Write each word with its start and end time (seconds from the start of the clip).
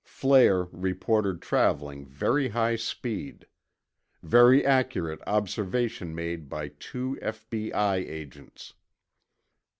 flare 0.03 0.63
reported 0.71 1.43
traveling 1.43 2.07
very 2.07 2.47
high 2.49 2.75
speed... 2.75 3.45
very 4.23 4.65
accurate 4.65 5.19
observation 5.27 6.15
made 6.15 6.49
by 6.49 6.69
two 6.79 7.19
F.B.I. 7.21 7.97
agents. 7.97 8.73